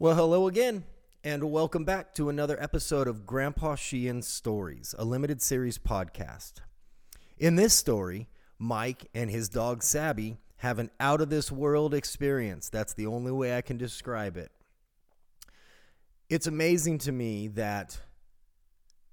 [0.00, 0.84] Well, hello again,
[1.24, 6.60] and welcome back to another episode of Grandpa Sheehan's Stories, a limited series podcast.
[7.36, 8.28] In this story,
[8.60, 12.68] Mike and his dog Sabby have an out of this world experience.
[12.68, 14.52] That's the only way I can describe it.
[16.28, 17.98] It's amazing to me that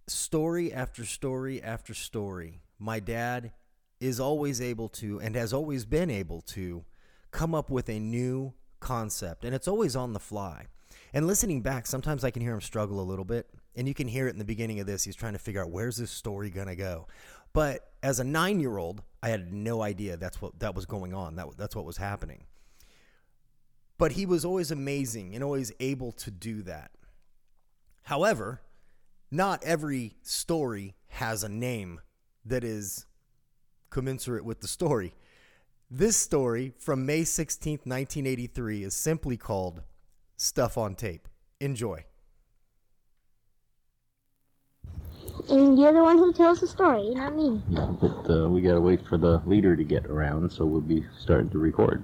[0.06, 3.54] story after story after story, my dad
[4.00, 6.86] is always able to and has always been able to
[7.32, 10.68] come up with a new concept, and it's always on the fly.
[11.16, 14.10] And listening back, sometimes I can hear him struggle a little bit, and you can
[14.10, 15.06] hear it in the beginning of this.
[15.06, 17.08] He's trying to figure out where's this story gonna go.
[17.54, 21.38] But as a nine-year-old, I had no idea that's what that was going on.
[21.38, 22.44] That that's what was happening.
[23.98, 26.92] But he was always amazing and always able to do that.
[28.04, 28.60] However,
[29.32, 32.02] not every story has a name
[32.44, 33.06] that is
[33.90, 35.16] commensurate with the story.
[35.90, 39.82] This story from May 16th, 1983 is simply called
[40.38, 41.28] Stuff on Tape.
[41.60, 42.06] Enjoy.
[45.50, 47.62] And you're the one who tells the story, not me.
[47.70, 51.06] Yeah, but uh, we gotta wait for the leader to get around, so we'll be
[51.20, 52.04] starting to record.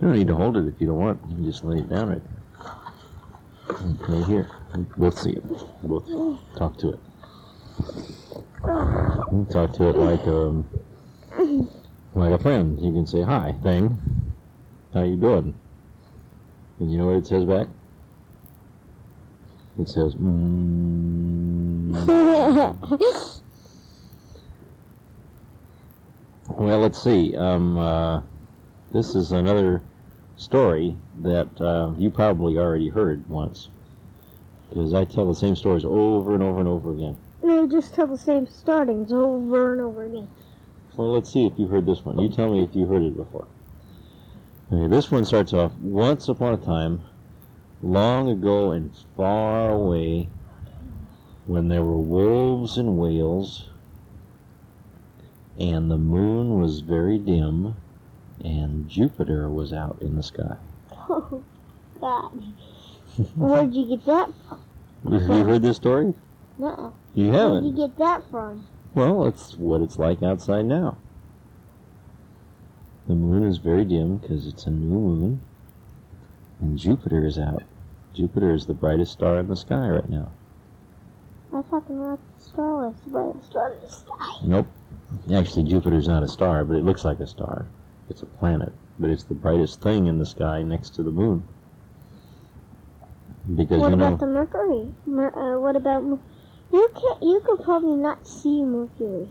[0.00, 1.20] You don't need to hold it if you don't want.
[1.28, 2.34] You can just lay it down right there.
[4.08, 4.50] Right here.
[4.96, 5.42] We'll see it.
[5.82, 7.00] We'll talk to it.
[8.62, 10.68] We'll talk to it like um,
[12.14, 12.78] like a friend.
[12.80, 13.98] You can say hi, thing.
[14.94, 15.54] How you doing?
[16.80, 17.66] And you know what it says back?
[19.78, 20.48] It says, mm.
[26.48, 27.36] Well, let's see.
[27.36, 28.22] Um, uh,
[28.92, 29.82] this is another
[30.36, 33.68] story that uh, you probably already heard once.
[34.68, 37.16] Because I tell the same stories over and over and over again.
[37.42, 40.28] they just tell the same startings over and over again.
[40.96, 42.18] Well, let's see if you heard this one.
[42.18, 43.46] You tell me if you heard it before.
[44.70, 47.00] Okay, this one starts off Once upon a time,
[47.82, 50.28] long ago and far away,
[51.46, 53.70] when there were wolves and whales,
[55.58, 57.76] and the moon was very dim,
[58.44, 60.56] and Jupiter was out in the sky.
[60.92, 61.42] Oh,
[62.00, 62.30] God.
[63.36, 64.60] Where'd you get that from?
[65.10, 66.12] Have you heard this story?
[66.58, 66.90] Nuh-uh.
[67.14, 68.66] You Where'd you get that from?
[68.94, 70.98] Well, it's what it's like outside now.
[73.08, 75.40] The moon is very dim because it's a new moon,
[76.60, 77.62] and Jupiter is out.
[78.12, 80.30] Jupiter is the brightest star in the sky right now.
[81.54, 84.38] I thought the North Star was the brightest star in the sky.
[84.44, 84.66] Nope.
[85.32, 87.66] Actually, Jupiter's not a star, but it looks like a star.
[88.10, 91.48] It's a planet, but it's the brightest thing in the sky next to the moon.
[93.54, 94.92] Because What you know, about the Mercury?
[95.06, 96.04] Mer- uh, what about...
[96.04, 96.18] Mer-
[96.70, 99.30] you Can't You could probably not see Mercury.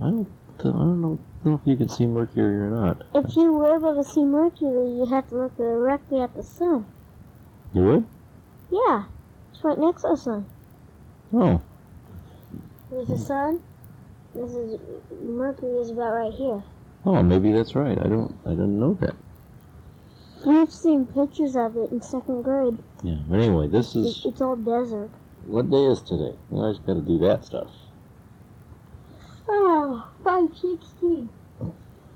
[0.00, 0.28] I don't,
[0.60, 3.02] I don't know, know if you can see Mercury or not.
[3.14, 6.86] If you were able to see Mercury, you'd have to look directly at the sun.
[7.72, 8.06] You would?
[8.70, 9.04] Yeah.
[9.52, 10.46] It's right next to the sun.
[11.32, 11.60] Oh,
[12.90, 13.62] There's the sun.
[14.34, 14.80] This is
[15.22, 16.62] Mercury is about right here.
[17.04, 17.98] oh, maybe that's right.
[17.98, 19.14] I don't, I didn't know that.
[20.46, 22.78] We've seen pictures of it in second grade.
[23.02, 24.22] Yeah, but anyway, this is.
[24.26, 25.10] it's all desert.
[25.46, 26.36] what day is today?
[26.50, 27.68] You always got to do that stuff.
[29.48, 31.28] Oh, 516.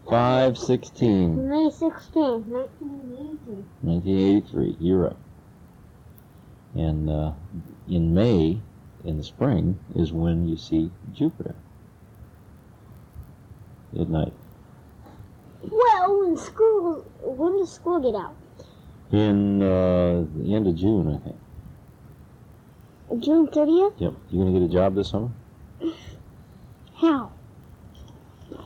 [0.08, 1.48] Five sixteen.
[1.48, 3.54] May 16th, 1983.
[3.82, 4.76] 1983.
[4.80, 5.16] You're right.
[6.74, 7.32] And uh,
[7.88, 8.60] in May,
[9.04, 11.54] in the spring, is when you see Jupiter
[13.98, 14.32] at night.
[15.62, 18.34] Well, when school, when does school get out?
[19.12, 23.22] In uh, the end of June, I think.
[23.22, 24.00] June 30th?
[24.00, 24.14] Yep.
[24.30, 25.30] You gonna get a job this summer?
[27.00, 27.32] How?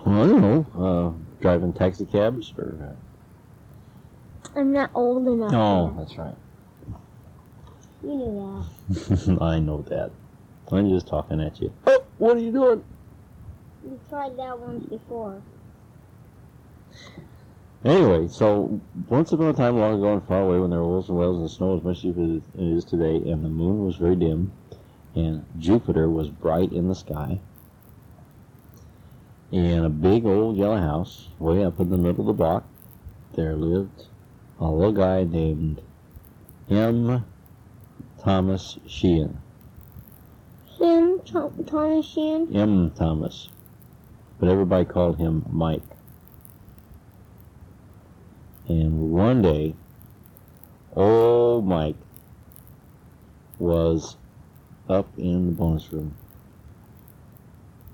[0.04, 0.66] Well, I don't know.
[0.76, 2.96] Uh, driving taxi cabs or.
[4.56, 5.52] I'm not old enough.
[5.52, 5.56] Uh...
[5.56, 5.96] Oh, yet.
[5.98, 6.34] that's right.
[8.02, 9.38] You knew that.
[9.40, 10.10] I know that.
[10.72, 11.72] I'm just talking at you.
[11.86, 12.84] Oh, what are you doing?
[13.84, 15.40] We tried that once before.
[17.84, 21.08] Anyway, so once upon a time long ago and far away when there were wolves
[21.08, 23.96] and whales and snow as much deep as it is today, and the moon was
[23.96, 24.52] very dim,
[25.14, 27.40] and Jupiter was bright in the sky,
[29.54, 32.64] and a big old yellow house way up in the middle of the block,
[33.36, 34.06] there lived
[34.58, 35.80] a little guy named
[36.68, 37.24] M.
[38.18, 39.38] Thomas Sheehan.
[40.76, 42.54] Him, Tom, Thomas Sheehan.
[42.56, 42.90] M.
[42.90, 43.48] Thomas.
[44.40, 45.82] But everybody called him Mike.
[48.66, 49.76] And one day,
[50.96, 51.94] old Mike
[53.60, 54.16] was
[54.88, 56.16] up in the bonus room.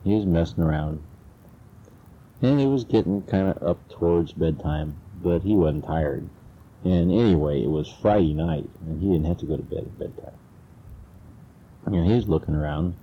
[0.05, 1.03] He was messing around.
[2.43, 6.29] And it was getting kind of up towards bedtime, but he wasn't tired.
[6.85, 9.99] And anyway, it was Friday night, and he didn't have to go to bed at
[9.99, 10.39] bedtime.
[11.91, 12.97] You know, he was looking around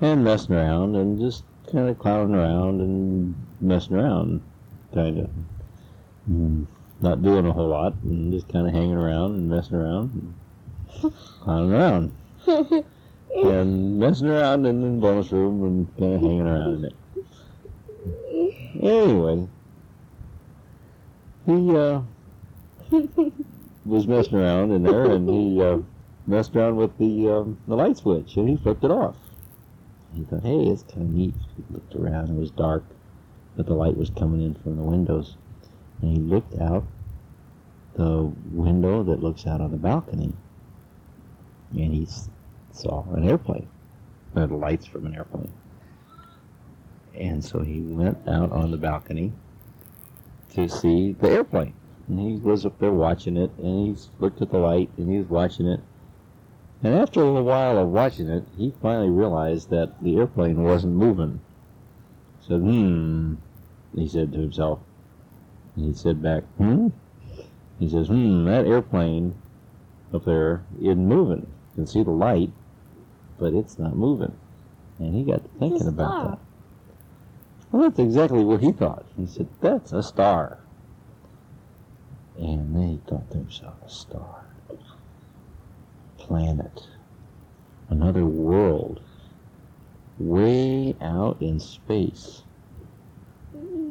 [0.00, 4.42] and messing around and just kind of clowning around and messing around,
[4.92, 5.30] kind of.
[6.30, 6.66] Mm,
[7.02, 10.34] not doing a whole lot and just kind of hanging around and messing around
[11.02, 12.12] and clowning around
[13.34, 16.94] and messing around in the bonus room and kind of hanging around in it.
[18.82, 19.48] Anyway,
[21.46, 22.00] he uh,
[23.84, 25.78] was messing around in there and he uh,
[26.26, 29.16] messed around with the um, the light switch and he flipped it off.
[30.14, 31.34] He thought, hey, it's kind of neat.
[31.56, 32.28] He looked around.
[32.30, 32.84] It was dark,
[33.56, 35.36] but the light was coming in from the windows.
[36.02, 36.84] And he looked out
[37.94, 40.32] the window that looks out on the balcony,
[41.72, 42.08] and he
[42.72, 43.68] saw an airplane,
[44.34, 45.52] or the lights from an airplane.
[47.14, 49.32] And so he went out on the balcony
[50.54, 51.74] to see the airplane.
[52.08, 55.18] And he was up there watching it, and he looked at the light, and he
[55.18, 55.80] was watching it.
[56.82, 60.94] And after a little while of watching it, he finally realized that the airplane wasn't
[60.94, 61.40] moving.
[62.40, 63.34] Said, hmm,
[63.94, 64.80] he said to himself.
[65.76, 66.88] And he said back, hmm?
[67.78, 69.34] He says, hmm, that airplane
[70.12, 71.46] up there isn't moving.
[71.70, 72.50] You can see the light,
[73.38, 74.36] but it's not moving.
[74.98, 76.38] And he got to thinking about that.
[77.72, 79.06] Well, that's exactly what he thought.
[79.16, 80.58] He said, that's a star.
[82.38, 84.44] And they thought themselves a star.
[86.18, 86.86] Planet.
[87.88, 89.00] Another world.
[90.18, 92.42] Way out in space.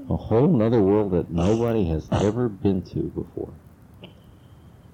[0.09, 3.53] A whole nother world that nobody has ever been to before.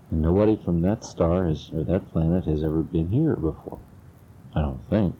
[0.09, 3.79] And nobody from that star has, or that planet has ever been here before.
[4.55, 5.15] I don't think.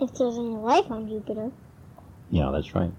[0.00, 1.50] If there's any life on Jupiter,
[2.34, 2.90] Yeah, that's right.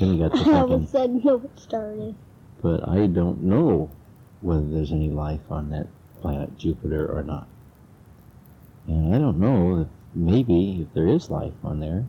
[0.00, 2.16] Then he got to I thinking, would said no it started.
[2.60, 3.88] but I don't know
[4.40, 5.86] whether there's any life on that
[6.20, 7.46] planet Jupiter or not.
[8.88, 12.04] And I don't know if maybe if there is life on there,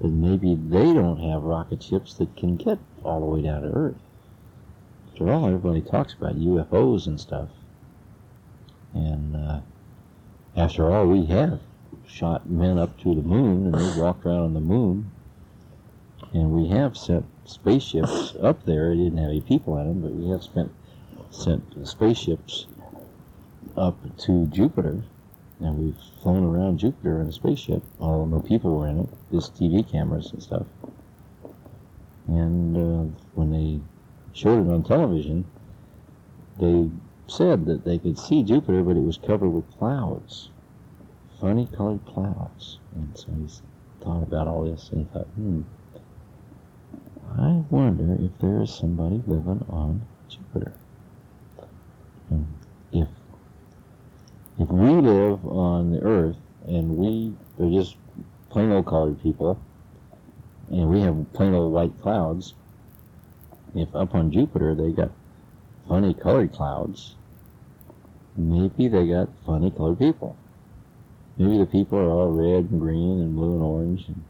[0.00, 3.68] then maybe they don't have rocket ships that can get all the way down to
[3.68, 3.96] Earth.
[5.12, 7.50] After all, everybody talks about UFOs and stuff.
[8.94, 9.60] And uh,
[10.56, 11.60] after all, we have
[12.06, 15.10] shot men up to the moon and they walked around on the moon.
[16.36, 18.92] And we have sent spaceships up there.
[18.92, 20.70] It didn't have any people in them, but we have spent
[21.30, 22.66] sent spaceships
[23.74, 25.02] up to Jupiter,
[25.60, 27.82] and we've flown around Jupiter in a spaceship.
[27.98, 30.66] Although no people were in it, just TV cameras and stuff.
[32.28, 33.80] And uh, when they
[34.34, 35.46] showed it on television,
[36.60, 36.90] they
[37.28, 40.50] said that they could see Jupiter, but it was covered with clouds,
[41.40, 42.78] funny colored clouds.
[42.94, 43.48] And so he
[44.04, 45.62] thought about all this, and thought, hmm.
[47.38, 50.72] I wonder if there is somebody living on Jupiter.
[52.30, 52.46] And
[52.92, 53.08] if
[54.58, 56.36] if we live on the Earth
[56.66, 57.96] and we are just
[58.48, 59.60] plain old colored people,
[60.70, 62.54] and we have plain old white clouds,
[63.74, 65.10] if up on Jupiter they got
[65.86, 67.16] funny colored clouds,
[68.34, 70.36] maybe they got funny colored people.
[71.36, 74.24] Maybe the people are all red and green and blue and orange and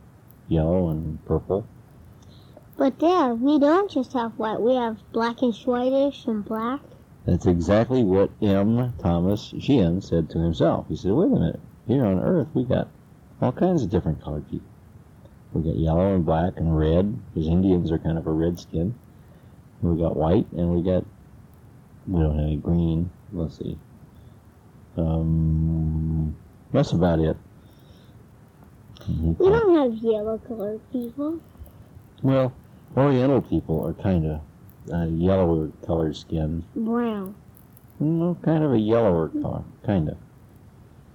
[0.48, 1.64] yellow and purple.
[2.78, 4.60] But there, we don't just have white.
[4.60, 6.80] We have blackish, whitish, and black.
[7.24, 8.92] That's exactly what M.
[8.98, 10.86] Thomas Sheehan said to himself.
[10.88, 12.88] He said, wait a minute, here on Earth we got
[13.40, 14.68] all kinds of different colored people.
[15.52, 18.94] We got yellow and black and red, because Indians are kind of a red skin.
[19.80, 21.04] We got white, and we got,
[22.06, 23.10] we don't have any green.
[23.32, 23.78] Let's see.
[24.96, 26.36] Um,
[26.72, 27.36] that's about it.
[29.08, 31.40] We don't have yellow colored people.
[32.22, 32.52] Well,
[32.94, 34.40] Oriental people are kind of
[34.92, 36.64] uh, yellower colored skin.
[36.74, 37.34] Brown.
[37.98, 40.18] No, kind of a yellower color, kind of.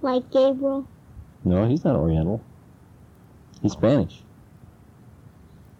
[0.00, 0.88] Like Gabriel.
[1.44, 2.42] No, he's not Oriental.
[3.62, 4.22] He's Spanish.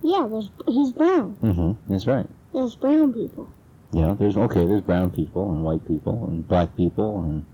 [0.03, 1.37] Yeah, there's he's brown.
[1.43, 1.93] Mm-hmm.
[1.93, 2.27] That's right.
[2.53, 3.49] There's brown people.
[3.93, 4.67] Yeah, there's okay.
[4.67, 7.45] There's brown people and white people and black people and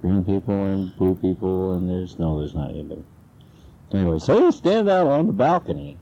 [0.00, 3.04] green people and blue people and there's no, there's not anybody.
[3.92, 5.96] Anyway, so he's standing out on the balcony.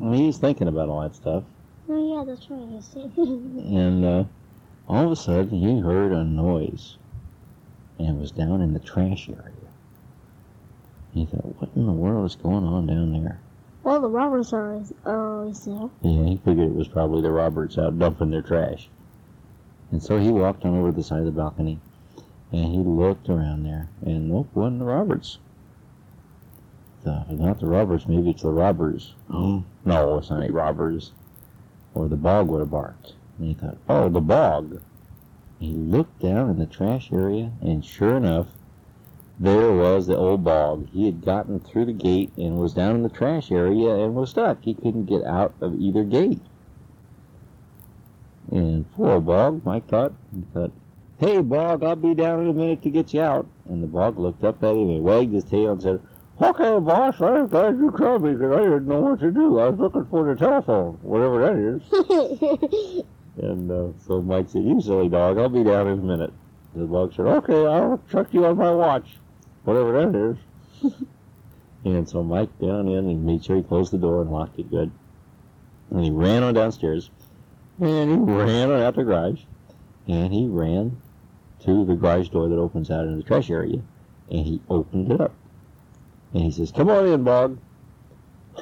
[0.00, 1.44] He's thinking about all that stuff.
[1.88, 3.06] Oh yeah, that's right.
[3.16, 4.24] And uh,
[4.88, 6.96] all of a sudden, he heard a noise,
[7.98, 9.52] and it was down in the trash area.
[11.12, 13.40] He thought, "What in the world is going on down there?"
[13.84, 15.90] well, the robbers are always, are always there.
[16.02, 18.88] Yeah, he figured it was probably the Roberts out dumping their trash.
[19.90, 21.78] And so he walked on over to the side of the balcony,
[22.50, 25.38] and he looked around there, and nope, wasn't the Roberts.
[27.04, 28.08] The, not the robbers.
[28.08, 29.14] maybe it's the robbers.
[29.30, 29.62] Oh.
[29.84, 31.12] no, it's not any robbers.
[31.94, 33.12] Or the bog would have barked.
[33.38, 34.80] And he thought, oh, the bog.
[35.60, 38.48] He looked down in the trash area, and sure enough,
[39.38, 40.88] there was the old bog.
[40.92, 44.30] He had gotten through the gate and was down in the trash area and was
[44.30, 44.62] stuck.
[44.62, 46.40] He couldn't get out of either gate.
[48.50, 50.72] And poor old bog, Mike thought, he thought,
[51.18, 53.46] hey, bog, I'll be down in a minute to get you out.
[53.68, 56.00] And the bog looked up at him and wagged his tail and said,
[56.40, 59.58] okay, boss, I'm glad you called me because I didn't know what to do.
[59.58, 63.04] I was looking for the telephone, whatever that is.
[63.36, 66.32] And uh, so Mike said, you silly dog, I'll be down in a minute.
[66.74, 69.16] The dog said, okay, I'll check you on my watch,
[69.64, 70.36] whatever that
[70.82, 70.92] is.
[71.84, 74.70] and so Mike down in and made sure he closed the door and locked it
[74.70, 74.90] good.
[75.90, 77.10] And he ran on downstairs,
[77.80, 79.42] and he ran on out the garage,
[80.06, 81.00] and he ran
[81.60, 83.80] to the garage door that opens out into the trash area,
[84.30, 85.32] and he opened it up.
[86.34, 87.58] And he says, come on in, Bog.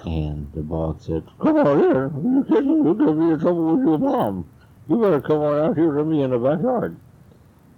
[0.04, 2.84] And the Bog said, come on in, you kidding?
[2.84, 4.48] You'll get me in trouble with your mom.
[4.88, 6.96] You better come on out here to me in the backyard.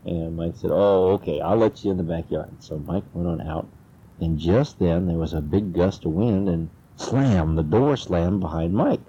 [0.04, 2.50] And Mike said, Oh, okay, I'll let you in the backyard.
[2.60, 3.66] So Mike went on out,
[4.20, 8.40] and just then there was a big gust of wind, and slam, the door slammed
[8.40, 9.00] behind Mike.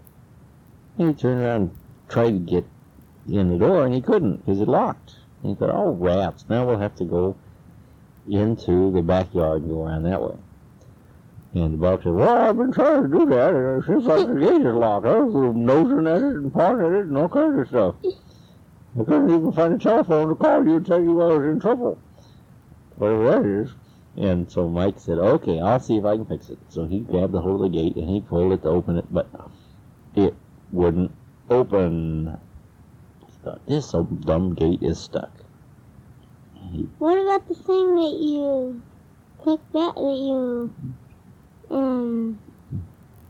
[0.98, 1.77] And he turned around and
[2.08, 2.65] tried to get
[3.27, 5.15] in the door, and he couldn't because it locked.
[5.42, 7.36] And he thought, Oh, rats, now we'll have to go
[8.30, 10.36] into the backyard and go around that way.
[11.56, 14.34] And the boss said, Well, I've been trying to do that, and seems like the
[14.34, 15.06] gate is locked.
[15.06, 17.96] I was nosing at it and pawing at it and all kinds of stuff.
[19.00, 21.62] I couldn't even find a telephone to call you and tell you I was in
[21.62, 21.98] trouble.
[22.98, 23.74] Whatever that is.
[24.18, 26.60] And so Mike said, Okay, I'll see if I can fix it.
[26.68, 29.06] So he grabbed the hold of the gate and he pulled it to open it,
[29.10, 29.30] but
[30.14, 30.36] it
[30.74, 31.12] wouldn't
[31.50, 32.38] open.
[33.46, 35.32] Thought, This dumb gate is stuck.
[37.00, 38.82] What about the thing that you
[39.42, 40.72] clicked that that you
[41.69, 42.39] um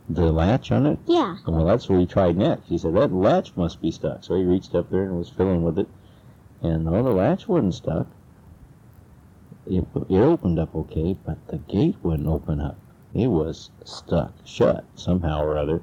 [0.08, 1.38] the latch on it yeah.
[1.48, 2.68] Well, that's what he tried next.
[2.68, 4.24] He said, that latch must be stuck.
[4.24, 5.88] So he reached up there and was fiddling with it.
[6.62, 8.08] And no, the latch wasn't stuck.
[9.66, 12.78] It, it opened up okay, but the gate wouldn't open up.
[13.14, 15.82] It was stuck shut somehow or other.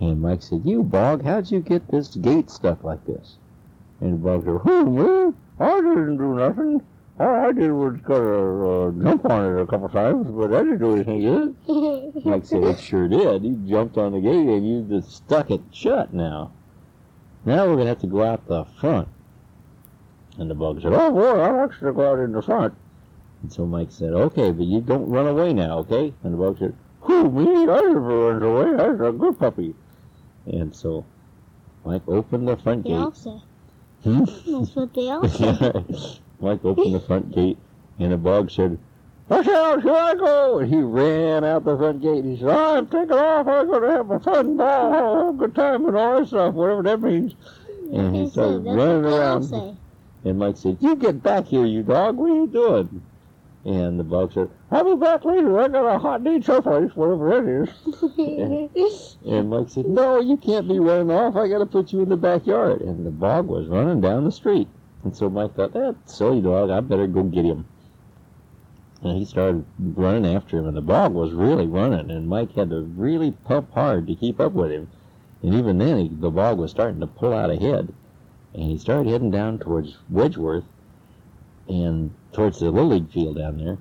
[0.00, 3.36] And Mike said, you, Bog, how'd you get this gate stuck like this?
[4.00, 5.34] And Bog said, me?
[5.58, 6.82] I didn't do nothing.
[7.20, 10.78] All I did was of uh, jump on it a couple times, but I didn't
[10.78, 12.24] do anything good.
[12.24, 13.44] Mike said, it sure did.
[13.44, 16.50] You jumped on the gate and you just stuck it shut now.
[17.44, 19.06] Now we're going to have to go out the front.
[20.38, 22.72] And the bug said, oh boy, I like to go out in the front.
[23.42, 26.14] And so Mike said, okay, but you don't run away now, okay?
[26.24, 27.50] And the bug said, who, me?
[27.70, 28.82] I never runs away.
[28.82, 29.74] I'm a good puppy.
[30.46, 31.04] And so
[31.84, 32.96] Mike opened the front They gate.
[32.96, 33.42] all say.
[34.04, 34.24] Hmm?
[34.24, 36.18] That's what they all say.
[36.40, 37.58] Mike opened the front gate,
[37.98, 38.78] and the bug said,
[39.28, 40.58] Watch out, here I go!
[40.58, 42.24] And he ran out the front gate.
[42.24, 43.46] He said, I'm taking off.
[43.46, 46.54] I'm going to have a fun ball, have a good time, and all that stuff,
[46.54, 47.34] whatever that means.
[47.92, 49.78] And he started running what they all around.
[50.24, 52.16] And Mike said, You get back here, you dog.
[52.16, 53.02] What are you doing?
[53.64, 55.60] And the bug said, I'll be back later.
[55.60, 57.70] I got a hot need someplace, whatever that
[58.74, 59.16] is.
[59.26, 61.36] And Mike said, No, you can't be running off.
[61.36, 62.80] I got to put you in the backyard.
[62.80, 64.66] And the dog was running down the street.
[65.02, 67.66] And so Mike thought, That silly dog, I better go get him.
[69.02, 72.68] And he started running after him, and the dog was really running, and Mike had
[72.70, 74.88] to really pump hard to keep up with him.
[75.42, 77.94] And even then, he, the dog was starting to pull out ahead.
[78.52, 80.64] And he started heading down towards Wedgeworth
[81.68, 83.78] and towards the Little League field down there.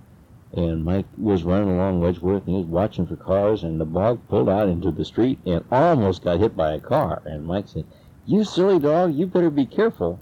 [0.53, 4.19] And Mike was running along Wedgeworth and he was watching for cars and the dog
[4.29, 7.21] pulled out into the street and almost got hit by a car.
[7.25, 7.85] And Mike said,
[8.25, 10.19] You silly dog, you better be careful.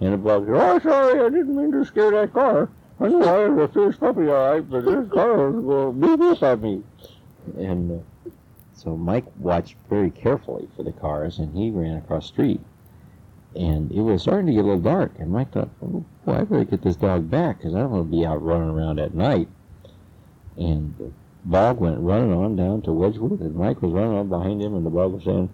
[0.00, 2.68] And the dog said, Oh, sorry, I didn't mean to scare that car.
[3.00, 6.16] I knew I was a fierce puppy, all right, but this car was going to
[6.16, 6.82] beat up at me.
[7.56, 8.30] And uh,
[8.74, 12.60] so Mike watched very carefully for the cars and he ran across the street.
[13.56, 15.12] And it was starting to get a little dark.
[15.18, 18.10] And Mike thought, oh, boy, I better get this dog back because I don't want
[18.10, 19.48] to be out running around at night.
[20.56, 21.10] And the
[21.50, 24.84] dog went running on down to Wedgewood, and Mike was running on behind him, and
[24.84, 25.48] the dog was saying,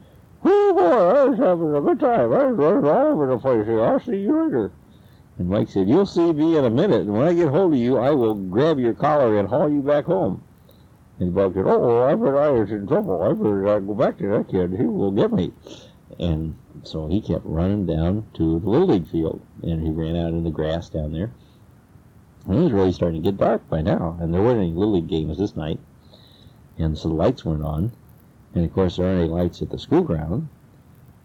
[0.87, 2.33] I was having a good time.
[2.33, 3.85] I was running all over the place here.
[3.85, 4.73] I'll see you later.
[5.39, 7.79] And Mike said, You'll see me in a minute, and when I get hold of
[7.79, 10.43] you, I will grab your collar and haul you back home.
[11.19, 13.23] And dog said, Oh, I bet I was in trouble.
[13.23, 14.73] I better uh, go back to that kid.
[14.73, 15.53] He will get me.
[16.19, 20.33] And so he kept running down to the Little League field, and he ran out
[20.33, 21.33] in the grass down there.
[22.47, 24.95] And it was really starting to get dark by now, and there weren't any Little
[24.95, 25.81] League games this night,
[26.79, 27.93] and so the lights weren't on.
[28.55, 30.49] And of course, there aren't any lights at the school ground,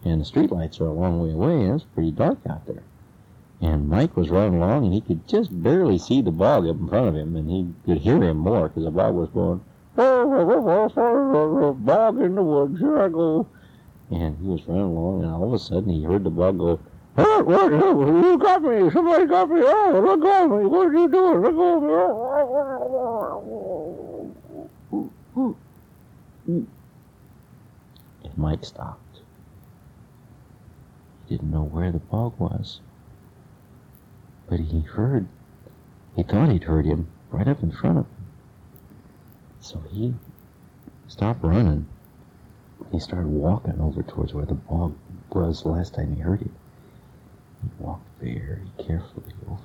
[0.04, 2.84] and the street lights are a long way away, and it's pretty dark out there.
[3.62, 6.88] And Mike was running along, and he could just barely see the bog up in
[6.88, 9.62] front of him, and he could hear him more because the bog was going,
[11.74, 13.46] bog in the woods, here I go.
[14.10, 16.80] And he was running along, and all of a sudden he heard the bug go,
[17.16, 17.46] "What?
[17.46, 17.72] What?
[17.72, 18.90] You got me!
[18.92, 19.62] Somebody got me!
[19.62, 20.66] Oh, look at me!
[20.66, 21.42] What are you doing?
[21.42, 21.82] Look at
[26.48, 26.66] me!"
[28.24, 29.09] And Mike stopped.
[31.30, 32.82] Didn't know where the bug was,
[34.48, 35.28] but he heard.
[36.16, 38.26] He thought he'd heard him right up in front of him.
[39.60, 40.16] So he
[41.08, 41.86] stopped running.
[42.92, 44.96] He started walking over towards where the bog
[45.32, 46.52] was the last time he heard it.
[47.62, 49.62] He walked very carefully over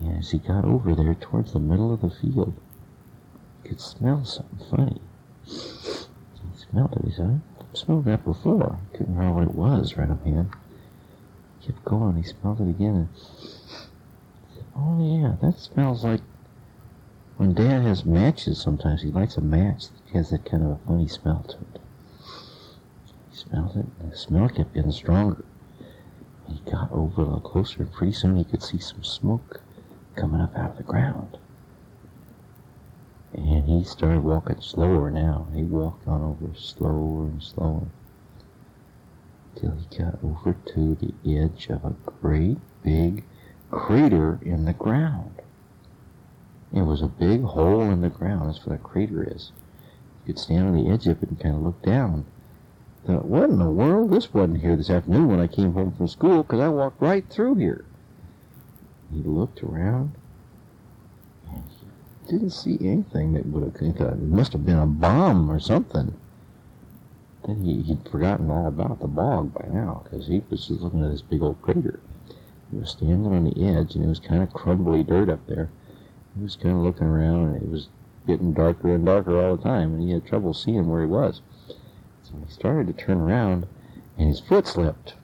[0.00, 0.08] there.
[0.10, 2.52] And as he got over there towards the middle of the field,
[3.62, 5.00] he could smell something funny.
[5.44, 5.52] He
[6.68, 7.04] smelled it.
[7.04, 7.40] He said,
[7.76, 8.78] smelled that before.
[8.92, 10.46] Couldn't remember what it was right up here.
[11.64, 12.16] kept going.
[12.16, 13.08] He smelled it again.
[14.54, 16.20] Said, oh, yeah, that smells like
[17.36, 19.02] when Dad has matches sometimes.
[19.02, 21.80] He lights a match that has that kind of a funny smell to it.
[23.30, 25.44] He smelled it, and the smell kept getting stronger.
[26.48, 29.60] He got over a little closer, and pretty soon he could see some smoke
[30.14, 31.36] coming up out of the ground.
[33.36, 35.46] And he started walking slower now.
[35.54, 37.86] He walked on over slower and slower
[39.54, 43.24] till he got over to the edge of a great big
[43.70, 45.42] crater in the ground.
[46.72, 48.48] It was a big hole in the ground.
[48.48, 49.52] That's what a crater is.
[50.24, 52.24] You could stand on the edge of it and kind of look down.
[53.06, 54.10] Thought, what in the world?
[54.10, 57.24] This wasn't here this afternoon when I came home from school because I walked right
[57.28, 57.84] through here.
[59.12, 60.12] He looked around
[62.28, 64.12] didn't see anything that would have.
[64.12, 66.14] It must have been a bomb or something.
[67.46, 71.04] Then he, he'd forgotten all about the bog by now because he was just looking
[71.04, 72.00] at this big old crater.
[72.70, 75.70] He was standing on the edge and it was kind of crumbly dirt up there.
[76.36, 77.88] He was kind of looking around and it was
[78.26, 81.40] getting darker and darker all the time and he had trouble seeing where he was.
[82.24, 83.66] So he started to turn around
[84.18, 85.14] and his foot slipped.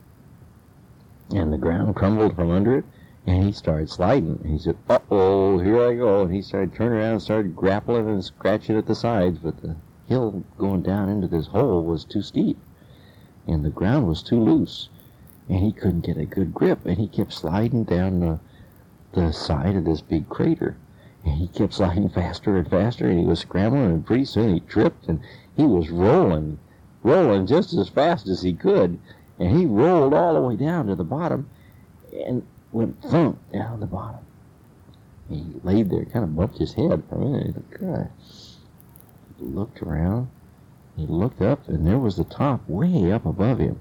[1.34, 2.84] And the ground crumbled from under it
[3.26, 4.40] and he started sliding.
[4.42, 6.22] And he said, uh oh, here I go.
[6.22, 9.76] And he started turning around and started grappling and scratching at the sides, but the
[10.06, 12.58] hill going down into this hole was too steep.
[13.46, 14.88] And the ground was too loose.
[15.48, 16.84] And he couldn't get a good grip.
[16.84, 18.40] And he kept sliding down the,
[19.12, 20.76] the side of this big crater.
[21.24, 23.08] And he kept sliding faster and faster.
[23.08, 23.90] And he was scrambling.
[23.90, 25.06] And pretty soon he tripped.
[25.08, 25.20] And
[25.56, 26.58] he was rolling
[27.02, 28.98] rolling just as fast as he could.
[29.38, 31.48] And he rolled all the way down to the bottom.
[32.12, 34.20] And went thump down the bottom
[35.28, 37.56] he laid there kind of bumped his head for a minute
[39.38, 40.28] he looked around
[40.96, 43.78] he looked up and there was the top way up above him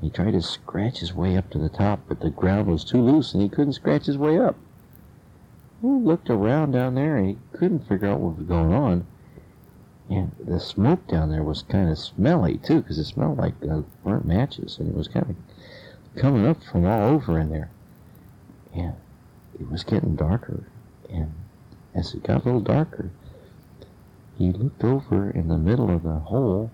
[0.00, 3.00] he tried to scratch his way up to the top, but the ground was too
[3.00, 4.56] loose and he couldn't scratch his way up.
[5.80, 9.06] He looked around down there and he couldn't figure out what was going on.
[10.08, 13.82] And the smoke down there was kind of smelly too, because it smelled like uh,
[14.04, 17.70] burnt matches, and it was kind of coming up from all over in there.
[18.76, 18.94] And
[19.58, 20.68] it was getting darker,
[21.08, 21.32] and
[21.94, 23.10] as it got a little darker,
[24.36, 26.70] he looked over in the middle of the hole,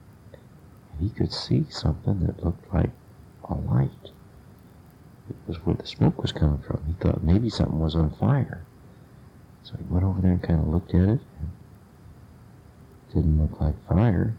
[0.91, 2.91] and he could see something that looked like
[3.49, 4.11] a light.
[5.31, 6.83] It was where the smoke was coming from.
[6.89, 8.65] He thought maybe something was on fire.
[9.63, 11.21] So he went over there and kind of looked at it.
[13.11, 14.35] It didn't look like fire.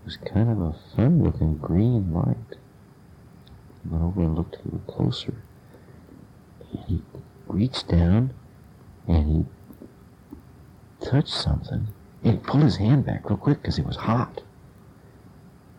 [0.00, 2.56] It was kind of a fun looking green light.
[3.82, 5.34] He went over and looked a little closer.
[6.70, 7.02] He
[7.46, 8.32] reached down
[9.06, 9.46] and
[11.00, 11.88] he touched something.
[12.24, 14.42] And he pulled his hand back real quick because it was hot.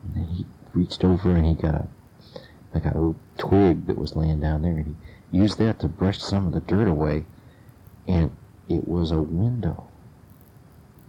[0.04, 1.88] And then he reached over and he got a
[2.74, 4.96] like a little twig that was laying down there, and
[5.32, 7.26] he used that to brush some of the dirt away.
[8.08, 8.32] And
[8.68, 9.88] it was a window,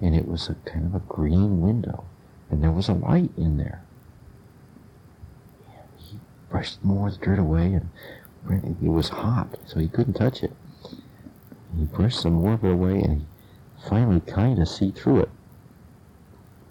[0.01, 2.05] and it was a kind of a green window,
[2.51, 3.83] and there was a light in there.
[5.67, 7.91] And he brushed more of the dirt away, and
[8.49, 10.53] it was hot, so he couldn't touch it.
[11.77, 15.31] He brushed some more of it away, and he finally kind of see through it.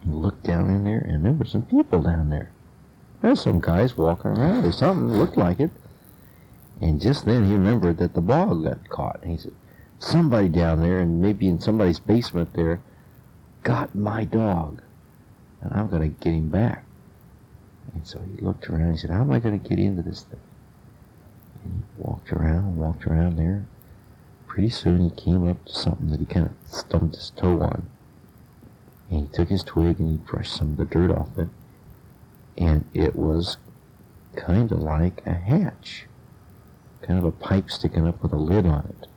[0.04, 2.52] He looked down in there, and there were some people down there.
[3.22, 5.72] There's some guys walking around or something, looked like it.
[6.82, 9.20] And just then he remembered that the bog got caught.
[9.22, 9.54] And he said,
[10.00, 12.82] somebody down there, and maybe in somebody's basement there,
[13.64, 14.82] got my dog.
[15.62, 16.86] And I'm going to get him back.
[17.94, 20.02] And so he looked around and he said, how am I going to get into
[20.02, 20.40] this thing?
[21.98, 23.66] Walked around, walked around there.
[24.48, 27.90] Pretty soon he came up to something that he kind of stumped his toe on.
[29.10, 31.50] And he took his twig and he brushed some of the dirt off it
[32.60, 33.58] and it was
[34.36, 36.06] kind of like a hatch,
[37.02, 39.08] kind of a pipe sticking up with a lid on it.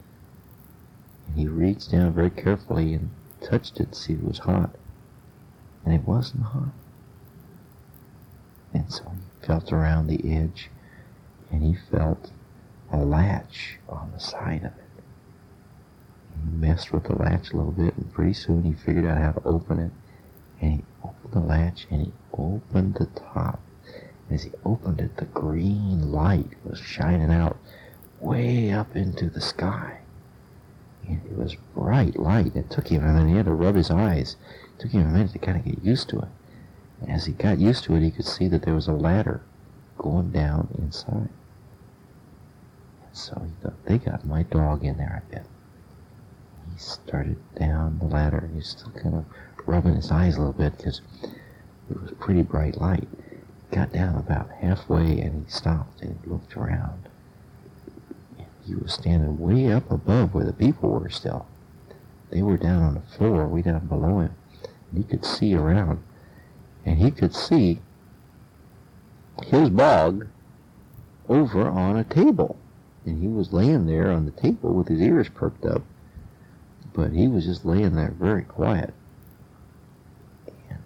[1.27, 4.77] And he reached down very carefully and touched it to see if it was hot,
[5.85, 6.73] and it wasn't hot.
[8.73, 10.71] And so he felt around the edge
[11.53, 12.33] and he felt
[12.91, 15.05] a latch on the side of it.
[16.35, 19.33] He messed with the latch a little bit and pretty soon he figured out how
[19.33, 19.91] to open it.
[20.61, 23.61] And he opened the latch and he opened the top.
[24.29, 27.59] And As he opened it, the green light was shining out
[28.19, 29.99] way up into the sky.
[31.07, 32.55] And it was bright light.
[32.55, 34.37] It took him, and then he had to rub his eyes.
[34.79, 36.29] It took him a minute to kind of get used to it.
[37.01, 39.43] And as he got used to it, he could see that there was a ladder
[39.99, 41.29] going down inside.
[43.13, 43.47] So
[43.85, 45.47] they got my dog in there, I bet.
[46.73, 48.51] He started down the ladder.
[48.55, 49.25] He's still kind of
[49.67, 51.01] rubbing his eyes a little bit because
[51.91, 53.09] it was pretty bright light
[53.73, 57.09] got down about halfway and he stopped and looked around.
[58.39, 61.47] And he was standing way up above where the people were still.
[62.31, 64.35] They were down on the floor, way down below him.
[64.91, 66.03] And he could see around.
[66.85, 67.81] And he could see
[69.45, 70.29] his bog
[71.29, 72.59] over on a table.
[73.05, 75.83] And he was laying there on the table with his ears perked up.
[76.93, 78.95] But he was just laying there very quiet.
[80.71, 80.79] And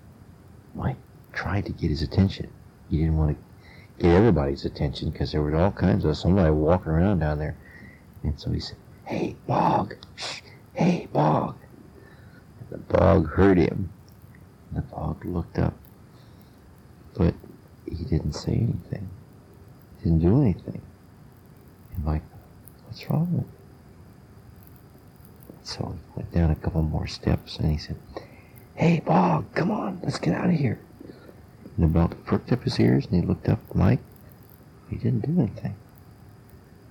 [0.74, 0.96] Mike
[1.32, 2.50] tried to get his attention
[2.90, 6.92] he didn't want to get everybody's attention because there were all kinds of somebody walking
[6.92, 7.56] around down there.
[8.22, 9.94] And so he said, Hey, Bog!
[10.14, 10.40] Shh!
[10.74, 11.56] Hey, Bog!
[12.60, 13.90] And the Bog heard him.
[14.72, 15.74] The Bog looked up.
[17.14, 17.34] But
[17.86, 19.08] he didn't say anything.
[20.02, 20.82] Didn't do anything.
[22.96, 23.44] What's wrong?
[25.64, 27.96] So he went down a couple more steps and he said,
[28.74, 30.80] Hey, Bog, come on, let's get out of here.
[31.76, 34.00] And the belt pricked up his ears and he looked up at Mike.
[34.88, 35.74] He didn't do anything.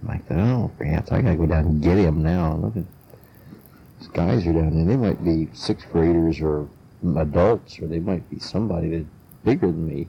[0.04, 2.54] Mike thought, oh, perhaps I gotta go down and get him now.
[2.54, 2.84] Look at
[4.00, 4.86] these guys are down there.
[4.86, 6.70] They might be sixth graders or
[7.18, 9.10] adults, or they might be somebody that's
[9.44, 10.08] bigger than me.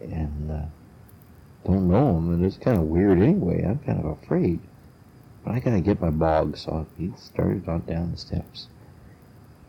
[0.00, 0.62] And uh,
[1.64, 3.62] don't know him, and it's kind of weird anyway.
[3.64, 4.60] I'm kind of afraid.
[5.44, 8.68] But I gotta get my bog, so he started on down the steps.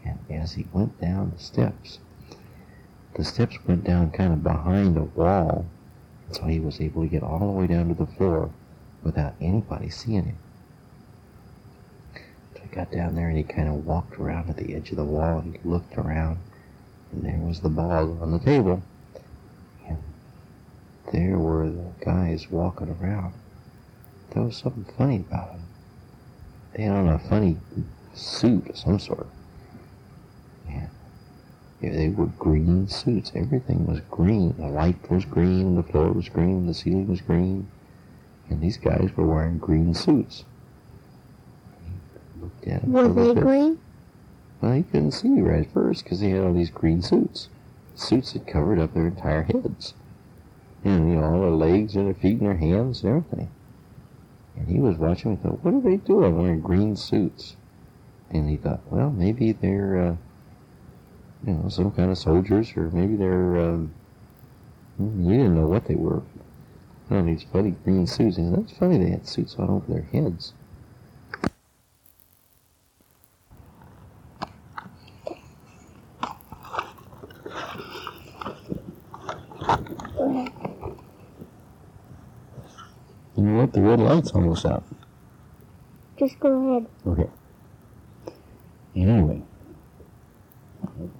[0.04, 1.99] And as he went down the steps,
[3.15, 5.65] the steps went down kind of behind a wall,
[6.32, 8.49] so he was able to get all the way down to the floor
[9.04, 10.38] without anybody seeing him.
[12.56, 14.97] So he got down there and he kind of walked around at the edge of
[14.97, 16.38] the wall and he looked around,
[17.12, 18.82] and there was the bog on the table.
[21.12, 23.34] There were the guys walking around.
[24.32, 25.63] There was something funny about them.
[26.74, 27.58] They had on a funny
[28.13, 29.28] suit of some sort.
[30.69, 33.32] Yeah, they were green suits.
[33.34, 34.56] Everything was green.
[34.58, 37.67] The light was green, the floor was green, the ceiling was green.
[38.50, 40.45] And these guys were wearing green suits.
[42.39, 43.43] Looked at them Were they bit.
[43.43, 43.80] green?
[44.62, 47.50] Well, he couldn't see right at first because they had all these green suits.
[47.95, 49.95] Suits that covered up their entire heads.
[50.84, 53.52] And, you know, all their legs and their feet and their hands and everything.
[54.56, 57.56] And he was watching and thought, what are they doing wearing green suits?
[58.30, 60.15] And he thought, well, maybe they're, uh,
[61.46, 63.94] you know, some kind of soldiers, or maybe they're, um,
[65.00, 66.22] you didn't know what they were.
[67.10, 68.38] Oh, these funny green suits.
[68.38, 70.54] And that's funny, they had suits on over their heads.
[83.73, 84.84] The red light's almost out.
[86.17, 86.88] Just go ahead.
[87.07, 87.29] Okay.
[88.95, 89.41] Anyway,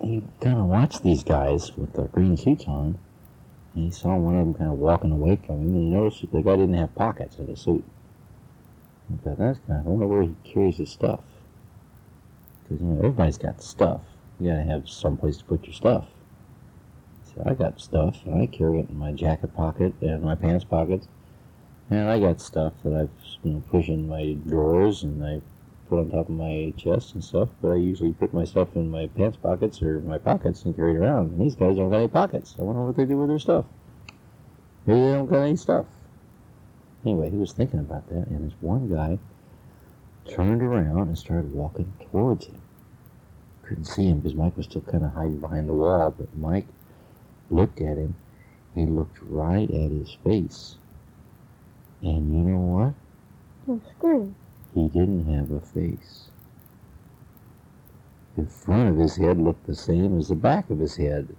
[0.01, 2.99] he kind of watched these guys with their green suits on,
[3.73, 6.21] and he saw one of them kind of walking away from him, and he noticed
[6.21, 7.85] that the guy didn't have pockets in his suit.
[9.09, 11.21] He thought, that's kind of, I wonder where he carries his stuff.
[12.63, 14.01] Because, you know, everybody's got stuff.
[14.39, 16.07] You gotta have some place to put your stuff.
[17.33, 20.65] So I got stuff, and I carry it in my jacket pocket and my pants
[20.65, 21.07] pockets.
[21.91, 23.10] And I got stuff that I've,
[23.43, 25.41] you in my drawers, and I
[25.89, 28.89] put on top of my chest and stuff, but I usually put my stuff in
[28.89, 31.32] my pants pockets or my pockets and carry it around.
[31.32, 32.56] And these guys don't got any pockets.
[32.58, 33.65] I wonder what they do with their stuff.
[34.86, 35.86] Maybe they don't got any stuff.
[37.06, 39.19] Anyway, he was thinking about that, and this one guy
[40.34, 42.62] turned around and started walking towards him.
[43.63, 46.67] Couldn't see him because Mike was still kind of hiding behind the wall, but Mike
[47.49, 48.15] looked at him.
[48.75, 50.77] He looked right at his face.
[52.01, 52.93] And you know
[53.67, 53.81] what?
[54.01, 54.35] Don't.
[54.73, 56.29] He didn't have a face.
[58.37, 61.35] The front of his head looked the same as the back of his head.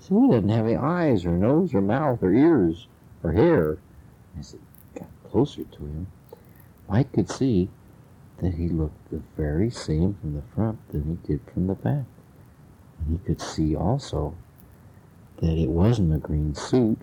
[0.00, 2.88] So he didn't have any eyes or nose or mouth or ears
[3.22, 3.78] or hair.
[4.38, 4.58] As he
[4.98, 6.06] got closer to him,
[6.88, 7.68] Mike could see
[8.38, 12.04] that he looked the very same from the front that he did from the back.
[12.98, 14.34] And he could see also
[15.40, 16.98] that it wasn't a green suit,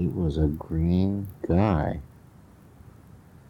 [0.00, 2.00] it was a green guy.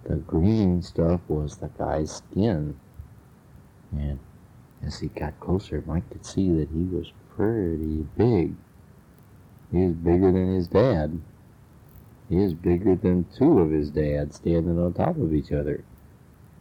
[0.02, 2.76] The green stuff was the guy's skin.
[3.92, 4.18] And
[4.82, 8.56] as he got closer, Mike could see that he was pretty big.
[9.70, 11.20] He was bigger than his dad.
[12.28, 15.84] He was bigger than two of his dads standing on top of each other.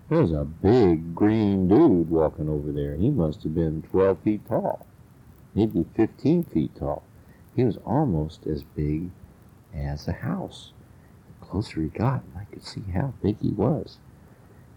[0.09, 2.95] There was a big green dude walking over there.
[2.95, 4.85] He must have been 12 feet tall,
[5.55, 7.03] maybe 15 feet tall.
[7.55, 9.09] He was almost as big
[9.75, 10.71] as a house.
[11.39, 13.97] The closer he got, I could see how big he was.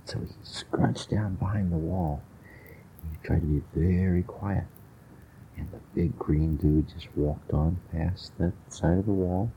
[0.04, 2.22] So he scrunched down behind the wall.
[3.10, 4.64] He tried to be very quiet.
[5.56, 9.52] And the big green dude just walked on past that side of the wall.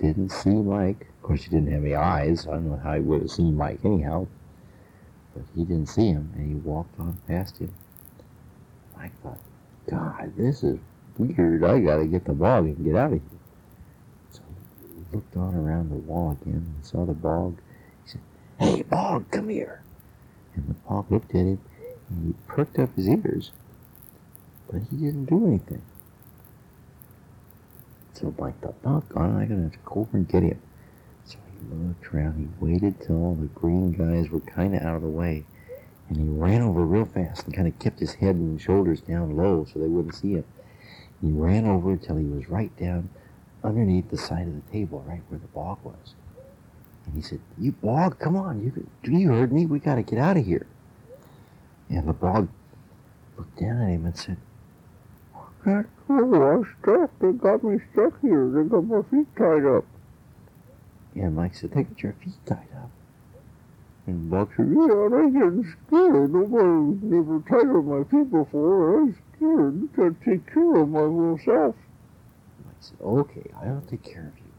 [0.00, 1.08] Didn't see Mike.
[1.16, 2.46] Of course, he didn't have any eyes.
[2.46, 4.26] I don't know how he would have seen Mike anyhow.
[5.34, 7.72] But he didn't see him, and he walked on past him.
[8.96, 9.38] Mike thought,
[9.88, 10.78] God, this is
[11.18, 11.64] weird.
[11.64, 13.31] I gotta get the bog and get out of here.
[15.12, 17.58] Looked on around the wall again and saw the bog.
[18.04, 18.20] He said,
[18.58, 19.82] Hey, bog, come here.
[20.54, 21.60] And the bog looked at him
[22.08, 23.52] and he perked up his ears,
[24.70, 25.82] but he didn't do anything.
[28.14, 30.60] So Mike thought, doggone, I'm gonna have to go over and get him.
[31.24, 35.02] So he looked around, he waited till all the green guys were kinda out of
[35.02, 35.44] the way,
[36.08, 39.64] and he ran over real fast and kinda kept his head and shoulders down low
[39.64, 40.44] so they wouldn't see him.
[41.20, 43.08] He ran over until he was right down
[43.64, 46.14] underneath the side of the table, right where the bog was.
[47.06, 50.36] And he said, You bog, come on, you you heard me, we gotta get out
[50.36, 50.66] of here.
[51.88, 52.48] And the bog
[53.36, 54.36] looked down at him and said,
[55.34, 57.10] I can't go, I'm stuck.
[57.20, 58.50] They got me stuck here.
[58.50, 59.84] They got my feet tied up.
[61.14, 62.90] And Mike said, They got your feet tied up.
[64.06, 66.32] And Buck said, Yeah, I'm getting scared.
[66.32, 68.98] Nobody never tied up my feet before.
[68.98, 69.74] I'm scared.
[69.80, 71.74] You gotta take care of my little self.
[72.82, 74.50] Said, Okay, I'll take care of you.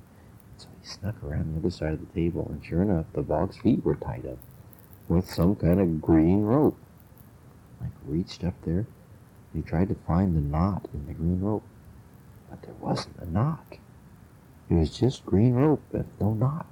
[0.57, 3.57] So he snuck around the other side of the table, and sure enough, the bog's
[3.57, 4.37] feet were tied up
[5.09, 6.77] with some kind of green rope.
[7.81, 8.87] Mike reached up there,
[9.53, 11.65] and he tried to find the knot in the green rope,
[12.49, 13.77] but there wasn't a knot.
[14.69, 16.67] It was just green rope and no knot.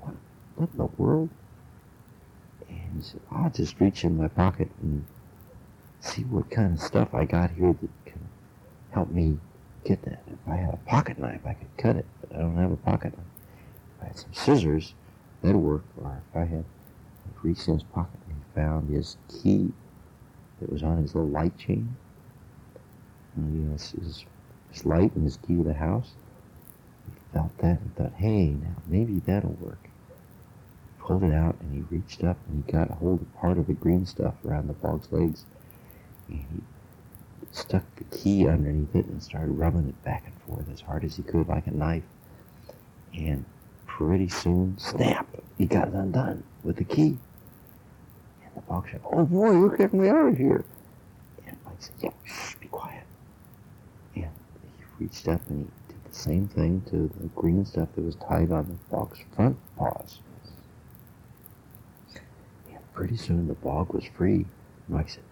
[0.00, 0.14] What,
[0.56, 1.28] what in the world?
[2.68, 5.04] And he said, I'll just reach in my pocket and
[6.00, 8.28] see what kind of stuff I got here that can
[8.90, 9.38] help me
[9.84, 10.22] get that.
[10.26, 12.76] If I had a pocket knife, I could cut it, but I don't have a
[12.76, 13.26] pocket knife.
[13.96, 14.94] If I had some scissors,
[15.42, 15.84] that'd work.
[16.02, 16.64] Or if I had
[17.24, 19.72] he reached in his pocket and he found his key
[20.60, 21.96] that was on his little light chain.
[23.36, 24.24] And you know, his,
[24.70, 26.12] his, light and his key to the house.
[27.06, 29.82] He felt that and thought, hey, now maybe that'll work.
[29.84, 33.58] He pulled it out and he reached up and he got a hold of part
[33.58, 35.44] of the green stuff around the bog's legs.
[36.28, 36.62] And he
[37.52, 41.16] stuck the key underneath it and started rubbing it back and forth as hard as
[41.16, 42.02] he could like a knife.
[43.14, 43.44] And
[43.86, 45.26] pretty soon, snap,
[45.58, 47.18] he got it undone with the key.
[48.44, 50.64] And the bog said, Oh boy, you're getting me out of here.
[51.46, 53.04] And Mike said, Yep, shh, be quiet.
[54.14, 58.02] And he reached up and he did the same thing to the green stuff that
[58.04, 60.20] was tied on the bog's front paws.
[62.70, 64.46] And pretty soon the bog was free.
[64.88, 65.24] Mike said,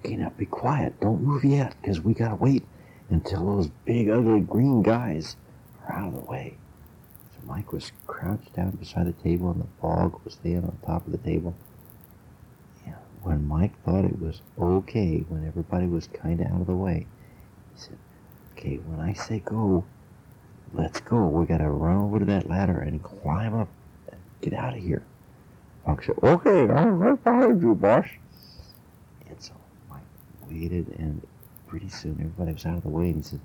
[0.00, 1.00] Okay, now be quiet.
[1.00, 2.64] Don't move yet, because we gotta wait
[3.10, 5.36] until those big, ugly green guys
[5.86, 6.56] are out of the way.
[7.32, 11.06] So Mike was crouched down beside the table, and the fog was laying on top
[11.06, 11.54] of the table.
[12.84, 16.76] And when Mike thought it was okay, when everybody was kind of out of the
[16.76, 17.06] way,
[17.74, 17.98] he said,
[18.52, 19.84] Okay, when I say go,
[20.72, 21.26] let's go.
[21.26, 23.68] We gotta run over to that ladder and climb up
[24.10, 25.04] and get out of here.
[25.86, 28.06] Mike said, Okay, I'm right behind you, boss.
[30.48, 31.26] And waited, and
[31.66, 33.40] pretty soon everybody was out of the way, and he said,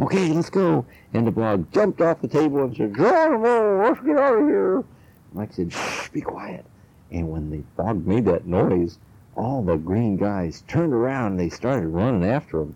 [0.00, 0.84] Okay, let's go.
[1.12, 4.84] And the bog jumped off the table and said, let's get out of here.
[5.32, 6.64] Mike said, Shh, be quiet.
[7.10, 8.98] And when the bog made that noise,
[9.36, 12.74] all the green guys turned around and they started running after him.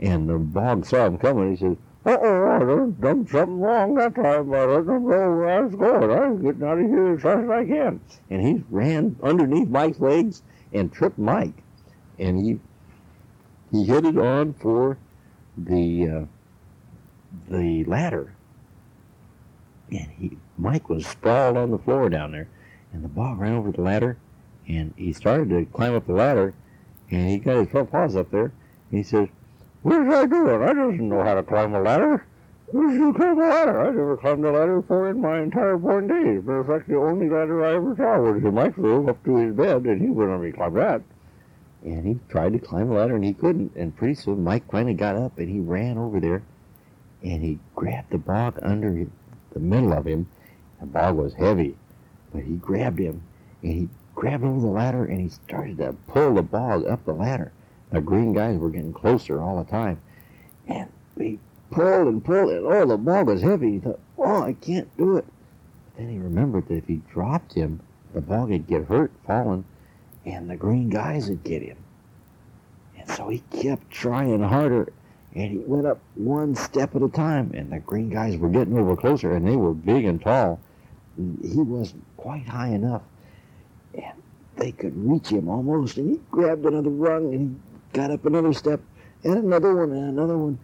[0.00, 1.50] And the bog saw him coming.
[1.50, 4.52] He said, Uh-oh, I done, done something wrong that time.
[4.52, 6.10] I don't know where I was going.
[6.10, 8.00] I was getting out of here as fast as I can.
[8.30, 10.42] And he ran underneath Mike's legs
[10.72, 11.62] and tripped Mike.
[12.18, 12.58] And he
[13.70, 14.98] he headed on for
[15.56, 16.24] the uh,
[17.48, 18.34] the ladder.
[19.90, 22.48] And he Mike was sprawled on the floor down there,
[22.92, 24.18] and the ball ran over the ladder,
[24.66, 26.54] and he started to climb up the ladder,
[27.10, 28.52] and he got his front paws up there,
[28.90, 29.28] and he says,
[29.82, 30.62] "What is I doing?
[30.62, 32.24] I don't know how to climb a ladder.
[32.70, 33.80] Who's you climb a ladder?
[33.80, 36.44] I never climbed a ladder before in my entire born days.
[36.44, 39.36] Matter of fact, the only ladder I ever saw was in Mike's room up to
[39.36, 41.02] his bed, and he wouldn't let me climb that."
[41.84, 43.74] And he tried to climb the ladder and he couldn't.
[43.76, 46.42] And pretty soon Mike finally got up and he ran over there
[47.22, 49.06] and he grabbed the bog under
[49.52, 50.28] the middle of him.
[50.80, 51.76] The bog was heavy,
[52.32, 53.22] but he grabbed him
[53.62, 57.12] and he grabbed over the ladder and he started to pull the bog up the
[57.12, 57.52] ladder.
[57.90, 60.00] The green guys were getting closer all the time.
[60.66, 61.38] And he
[61.70, 63.72] pulled and pulled and oh, the bog was heavy.
[63.72, 65.24] He thought, oh, I can't do it.
[65.84, 67.80] But then he remembered that if he dropped him,
[68.12, 69.64] the bog would get hurt falling
[70.32, 71.76] and the green guys would get him.
[72.98, 74.92] And so he kept trying harder
[75.34, 78.78] and he went up one step at a time and the green guys were getting
[78.78, 80.60] over closer and they were big and tall.
[81.16, 83.02] He wasn't quite high enough
[83.94, 84.22] and
[84.56, 88.52] they could reach him almost and he grabbed another rung and he got up another
[88.52, 88.80] step
[89.24, 90.58] and another one and another one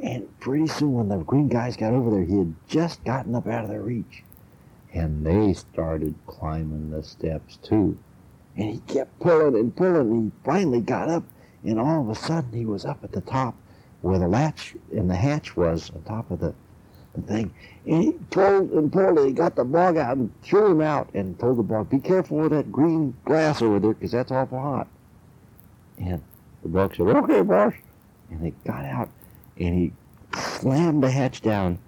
[0.00, 3.46] and pretty soon when the green guys got over there he had just gotten up
[3.46, 4.24] out of their reach
[4.92, 7.96] and they started climbing the steps too
[8.56, 11.24] and he kept pulling and pulling and he finally got up
[11.64, 13.54] and all of a sudden he was up at the top
[14.02, 16.54] where the latch and the hatch was on top of the,
[17.14, 17.54] the thing.
[17.86, 21.08] And he pulled and pulled and he got the bog out and threw him out
[21.14, 24.60] and told the bog be careful with that green glass over there because that's awful
[24.60, 24.88] hot.
[25.98, 26.22] And
[26.62, 27.72] the bog said okay boss.
[28.30, 29.08] And they got out
[29.58, 29.92] and he
[30.38, 31.78] slammed the hatch down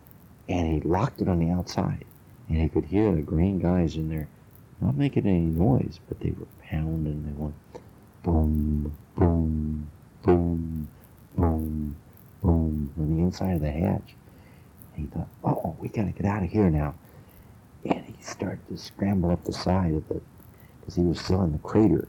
[0.49, 2.05] and he locked it on the outside.
[2.49, 4.29] And he could hear the green guys in there
[4.81, 7.25] not making any noise, but they were pounding.
[7.25, 7.55] They went
[8.23, 9.91] boom, boom,
[10.23, 10.89] boom,
[11.37, 11.97] boom,
[12.43, 14.15] boom on the inside of the hatch.
[14.95, 16.95] And he thought, oh, we got to get out of here now.
[17.85, 20.21] And he started to scramble up the side of the,
[20.81, 22.09] because he was still in the crater.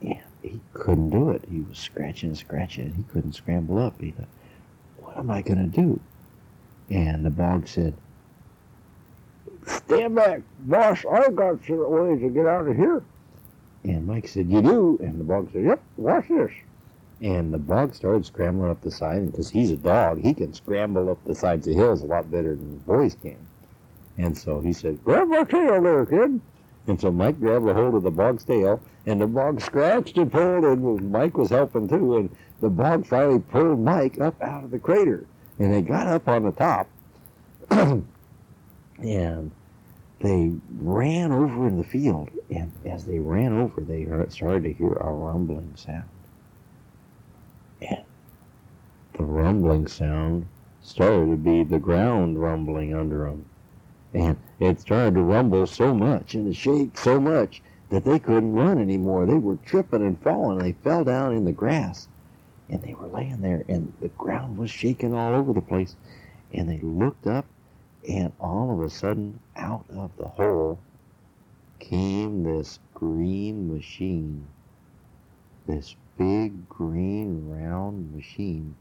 [0.00, 1.44] And he couldn't do it.
[1.50, 4.00] He was scratching and scratching, and he couldn't scramble up.
[4.00, 4.28] He thought,
[4.98, 6.00] what am I going to do?
[6.90, 7.94] And the bog said,
[9.66, 11.04] Stand back, boss.
[11.10, 13.02] I've got some ways to get out of here.
[13.84, 14.98] And Mike said, You do?
[15.02, 16.52] And the bog said, Yep, watch this.
[17.20, 21.10] And the bog started scrambling up the side, because he's a dog, he can scramble
[21.10, 23.36] up the sides of hills a lot better than boys can.
[24.18, 26.40] And so he said, Grab my tail there, kid.
[26.86, 30.30] And so Mike grabbed a hold of the bog's tail, and the bog scratched and
[30.30, 32.16] pulled, and Mike was helping too.
[32.16, 35.26] And the bog finally pulled Mike up out of the crater.
[35.58, 36.88] And they got up on the top.
[38.98, 39.50] and
[40.24, 44.72] they ran over in the field, and as they ran over, they heard, started to
[44.72, 46.08] hear a rumbling sound.
[47.82, 48.04] And
[49.12, 50.46] the rumbling sound
[50.80, 53.44] started to be the ground rumbling under them.
[54.14, 58.54] And it started to rumble so much and to shake so much that they couldn't
[58.54, 59.26] run anymore.
[59.26, 60.58] They were tripping and falling.
[60.58, 62.08] They fell down in the grass.
[62.68, 65.96] And they were laying there, and the ground was shaking all over the place.
[66.52, 67.44] And they looked up,
[68.08, 70.78] and all of a sudden, out of the hole
[71.78, 74.46] came this green machine.
[75.66, 78.76] This big green round machine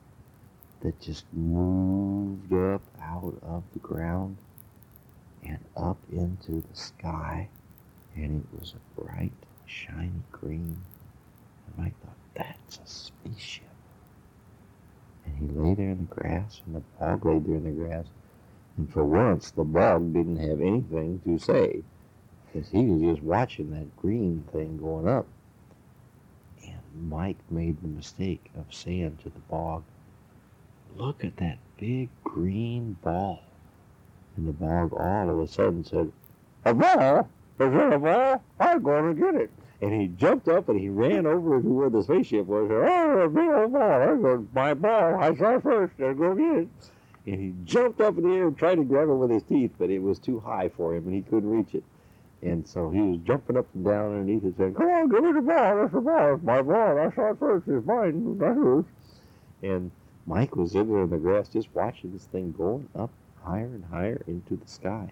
[0.81, 4.37] that just moved up out of the ground
[5.45, 7.47] and up into the sky.
[8.15, 9.33] And it was a bright,
[9.65, 10.77] shiny green.
[11.77, 13.63] And I thought, that's a spaceship.
[15.25, 18.05] And he lay there in the grass, and the bog lay there in the grass.
[18.77, 21.83] And for once, the bog didn't have anything to say,
[22.45, 25.27] because he was just watching that green thing going up.
[26.63, 29.83] And Mike made the mistake of saying to the bog,
[30.95, 33.41] Look at that big green ball.
[34.35, 36.11] And the bog all of a sudden said,
[36.65, 37.29] A ball?
[37.59, 38.43] Is that a ball?
[38.59, 39.51] I'm going to get it.
[39.81, 42.69] And he jumped up and he ran over to where the spaceship was.
[42.71, 43.99] And, oh, a big old ball.
[43.99, 45.15] To my ball.
[45.21, 45.93] I saw it first.
[45.99, 46.67] I'll go get it.
[47.25, 49.71] And he jumped up in the air and tried to grab it with his teeth,
[49.79, 51.83] but it was too high for him and he couldn't reach it.
[52.41, 55.31] And so he was jumping up and down underneath it saying, Come on, give me
[55.31, 55.77] the ball.
[55.77, 56.33] That's the ball.
[56.33, 56.99] It's my ball.
[56.99, 57.67] I saw it first.
[57.69, 58.37] It's mine.
[58.37, 58.85] That's yours.
[59.61, 59.91] And
[60.25, 63.11] Mike was in there in the grass just watching this thing going up
[63.43, 65.11] higher and higher into the sky.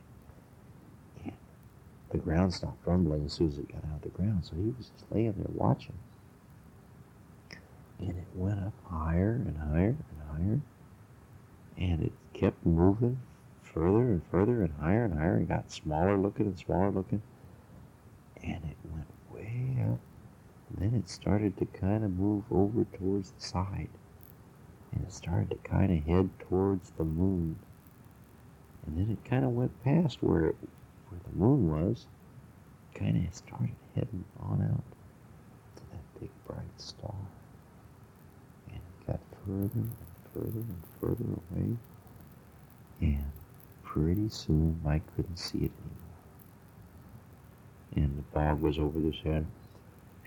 [1.24, 1.34] And
[2.10, 4.74] the ground stopped rumbling as soon as it got out of the ground, so he
[4.78, 5.98] was just laying there watching.
[8.00, 10.62] And it went up higher and higher and higher.
[11.78, 12.12] And it
[13.74, 17.22] further and further and higher and higher and got smaller looking and smaller looking.
[18.44, 20.00] And it went way up.
[20.78, 23.90] Then it started to kind of move over towards the side.
[24.94, 27.58] And it started to kind of head towards the moon.
[28.86, 30.56] And then it kind of went past where it,
[31.10, 32.08] where the moon was.
[32.94, 34.84] Kind of started heading on out
[35.78, 37.16] to that big bright star.
[38.70, 39.96] And it got further and
[40.34, 41.78] further and further away.
[43.02, 43.32] And
[43.84, 46.02] pretty soon Mike couldn't see it anymore.
[47.96, 49.46] And the bog was over his head.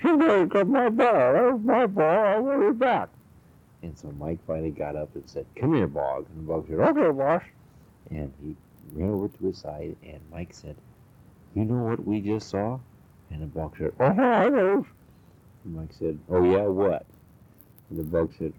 [0.02, 1.32] Somebody got my ball.
[1.32, 2.26] That was my ball.
[2.26, 3.08] I want it back.
[3.84, 6.26] And so Mike finally got up and said, Come here, Bog.
[6.30, 7.42] And the Bog said, Okay, boss.
[8.10, 8.56] And he
[8.92, 10.76] ran over to his side, and Mike said,
[11.54, 12.78] You know what we just saw?
[13.30, 14.86] And the Bog said, Oh, I know.
[15.64, 17.04] And Mike said, Oh, yeah, what?
[17.90, 18.54] And the Bog said,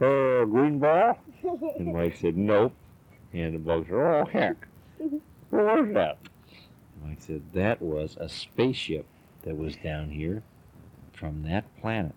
[0.00, 1.18] Oh, green ball?
[1.76, 2.72] And Mike said, Nope.
[3.32, 4.56] And the Bog said, Oh, heck.
[5.50, 6.18] What was that?
[7.00, 9.06] And Mike said, That was a spaceship
[9.42, 10.42] that was down here
[11.12, 12.14] from that planet.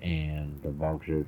[0.00, 1.26] And the Bog said,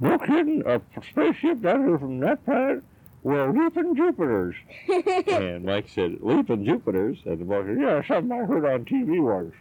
[0.00, 2.82] No kidding, a spaceship down here from that planet?
[3.24, 4.56] Well, leaping Jupiters.
[5.28, 7.18] and Mike said, Leaping Jupiters?
[7.24, 9.54] And the Bog said, Yeah, something I heard on TV once.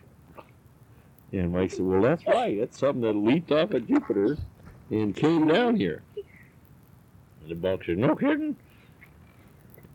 [1.31, 2.57] And Mike said, Well, that's right.
[2.57, 4.37] It's something that leaped off of Jupiter
[4.89, 6.01] and came down here.
[7.41, 8.55] And the Bog said, No kidding?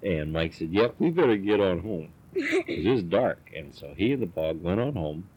[0.02, 2.08] And Mike said, Yep, we better get on home.
[2.34, 3.50] It is dark.
[3.56, 5.28] And so he and the Bog went on home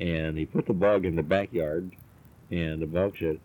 [0.00, 1.92] and he put the Bog in the backyard.
[2.50, 3.38] And the Bog said,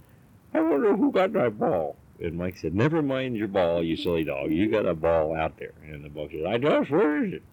[0.54, 1.96] I wonder who got my ball.
[2.20, 4.52] And Mike said, Never mind your ball, you silly dog.
[4.52, 5.74] You got a ball out there.
[5.84, 7.44] And the Bog said, I just, where is it?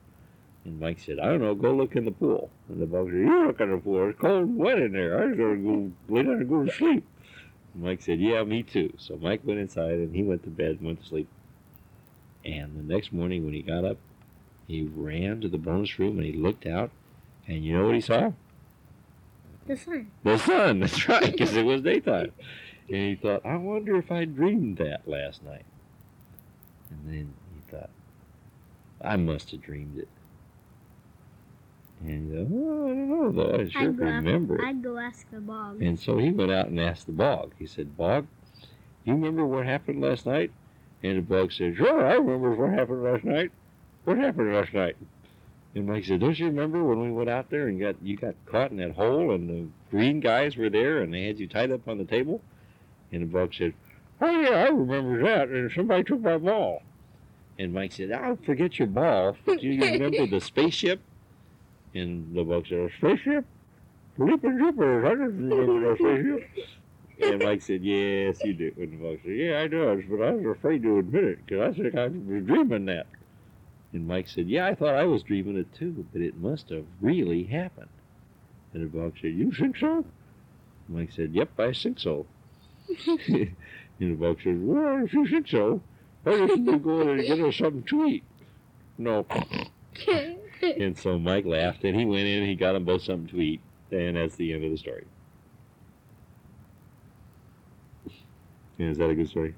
[0.64, 2.51] And Mike said, I don't know, go look in the pool.
[2.68, 4.09] And the Bog said, You look in the pool.
[4.09, 5.22] It's cold and wet in there.
[5.22, 7.05] I just gotta go lay down and go to sleep.
[7.75, 8.93] Mike said, Yeah, me too.
[8.99, 11.29] So Mike went inside and he went to bed and went to sleep.
[12.45, 13.97] And the next morning when he got up,
[14.66, 16.91] he ran to the bonus room and he looked out.
[17.47, 18.33] And you know what he saw?
[19.66, 20.11] the sun.
[20.22, 20.81] The sun.
[20.81, 22.33] That's right, because it was daytime.
[22.89, 25.64] And he thought, I wonder if I dreamed that last night.
[26.91, 27.91] And then he thought,
[29.01, 30.09] I must have dreamed it.
[32.07, 33.62] And well, oh, I don't know, though.
[33.62, 34.62] I sure I'd remember.
[34.62, 35.80] I'd go ask the bog.
[35.80, 37.52] And so he went out and asked the bog.
[37.59, 38.26] He said, Bog,
[38.61, 38.66] do
[39.05, 40.50] you remember what happened last night?
[41.02, 43.52] And the bog said, Sure, I remember what happened last night.
[44.05, 44.96] What happened last night?
[45.74, 48.34] And Mike said, Don't you remember when we went out there and got you got
[48.46, 51.70] caught in that hole and the green guys were there and they had you tied
[51.70, 52.42] up on the table?
[53.12, 53.72] And the bog said,
[54.20, 55.48] Oh yeah, I remember that.
[55.48, 56.82] And somebody took my ball.
[57.59, 59.36] And Mike said, I'll forget your ball.
[59.46, 61.00] But do you remember the spaceship?
[61.95, 63.45] And the bog said, A spaceship?
[64.18, 65.07] Leaping Jupiter.
[65.07, 66.51] I didn't remember that spaceship.
[67.20, 68.72] And Mike said, Yes, you do.
[68.76, 71.61] And the bog said, Yeah, I does, but I was afraid to admit it because
[71.61, 73.07] I think I was dreaming that.
[73.92, 76.84] And Mike said, Yeah, I thought I was dreaming it too, but it must have
[77.01, 77.88] really happened.
[78.72, 80.05] And the bog said, You think so?
[80.88, 82.26] Mike said, Yep, I think so.
[83.07, 83.57] and
[84.01, 85.80] the bog said, Well, if you think so,
[86.24, 88.24] why don't you go in and get us something to eat?
[88.99, 89.26] No.
[90.80, 93.40] And so Mike laughed and he went in and he got them both something to
[93.40, 93.60] eat.
[93.90, 95.04] And that's the end of the story.
[98.78, 99.54] Yeah, is that a good story?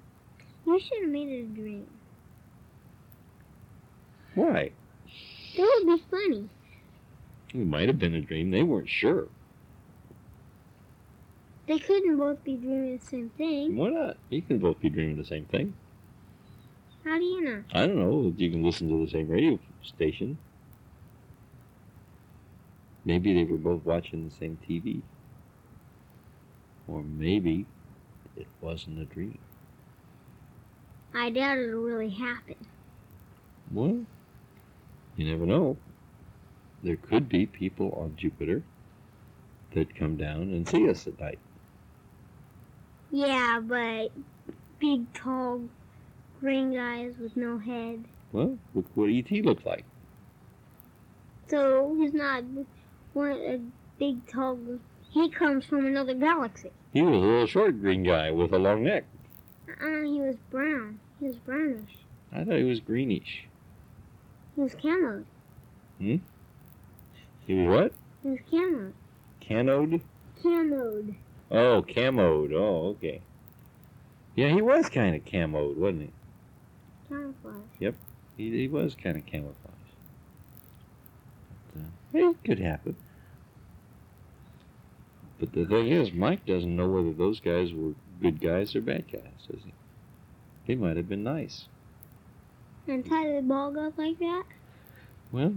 [0.67, 1.87] you should have made it a dream.
[4.35, 4.73] Why?
[5.57, 6.49] That would be funny.
[7.55, 8.51] It might have been a dream.
[8.51, 9.29] They weren't sure.
[11.67, 13.77] They couldn't both be dreaming the same thing.
[13.77, 14.17] Why not?
[14.29, 15.75] You can both be dreaming the same thing.
[17.05, 17.63] How do you know?
[17.73, 18.35] I don't know.
[18.37, 20.39] You can listen to the same radio station.
[23.07, 25.01] Maybe they were both watching the same TV.
[26.89, 27.65] Or maybe
[28.37, 29.39] it wasn't a dream.
[31.15, 32.57] I doubt it'll really happen.
[33.71, 34.01] Well,
[35.17, 35.77] you never know.
[36.83, 38.63] There could be people on Jupiter
[39.73, 41.39] that come down and see us at night.
[43.13, 44.09] Yeah, but
[44.81, 45.63] big, tall,
[46.41, 48.05] green guys with no head.
[48.33, 49.85] Well, look what ET looked like.
[51.49, 52.45] So he's not
[53.17, 53.59] one a
[53.99, 54.59] big, tall.
[55.11, 56.71] He comes from another galaxy.
[56.93, 59.05] He was a little short green guy with a long neck.
[59.69, 61.01] Uh, he was brown.
[61.19, 61.97] He was brownish.
[62.31, 63.47] I thought he was greenish.
[64.55, 65.25] He was camoed.
[65.99, 66.17] Hmm.
[67.47, 67.93] He was what?
[68.23, 68.93] He was camoed.
[69.41, 70.03] Canode?
[70.43, 71.15] Camoed.
[71.51, 72.53] Oh, camoed.
[72.53, 73.23] Oh, okay.
[74.35, 76.11] Yeah, he was kind of camoed, wasn't he?
[77.09, 77.63] Camouflage.
[77.79, 77.95] Yep,
[78.37, 79.57] he, he was kind of camouflaged.
[82.13, 82.97] But, uh, it could happen.
[85.39, 89.11] But the thing is, Mike doesn't know whether those guys were good guys or bad
[89.13, 89.73] guys, does he?
[90.67, 91.67] They might have been nice.
[92.89, 94.45] And tie the ball up like that?
[95.33, 95.55] Well,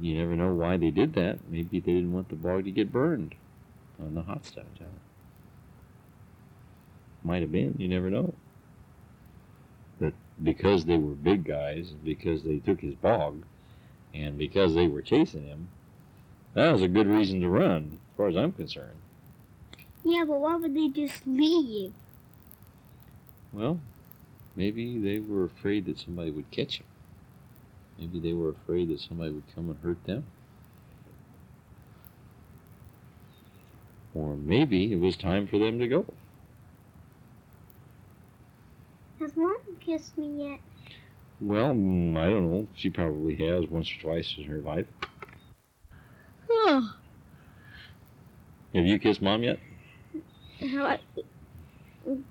[0.00, 1.38] you never know why they did that.
[1.48, 3.34] Maybe they didn't want the bog to get burned
[4.00, 4.86] on the hot tower.
[7.22, 7.76] Might have been.
[7.78, 8.34] You never know.
[10.00, 13.44] But because they were big guys, and because they took his bog,
[14.12, 15.68] and because they were chasing him,
[16.54, 18.98] that was a good reason to run, as far as I'm concerned.
[20.04, 21.92] Yeah, but why would they just leave?
[23.52, 23.80] Well,
[24.56, 26.86] maybe they were afraid that somebody would catch them.
[27.98, 30.24] Maybe they were afraid that somebody would come and hurt them.
[34.14, 36.04] Or maybe it was time for them to go.
[39.20, 40.60] Has mom kissed me yet?
[41.40, 42.66] Well, mm, I don't know.
[42.74, 44.86] She probably has once or twice in her life.
[46.50, 46.94] Oh.
[48.74, 49.58] Have you kissed mom yet?
[50.62, 50.98] I,
[52.04, 52.24] good,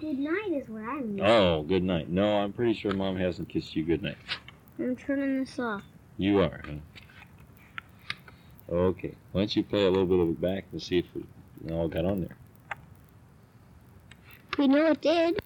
[0.00, 1.20] good night is what I mean.
[1.20, 2.08] Oh, good night.
[2.08, 4.16] No, I'm pretty sure mom hasn't kissed you good night.
[4.78, 5.82] I'm turning this off.
[6.16, 6.74] You are, huh?
[8.70, 9.14] Okay.
[9.32, 11.88] Why don't you play a little bit of it back and see if it all
[11.88, 12.36] got on there?
[14.58, 15.40] We know it did.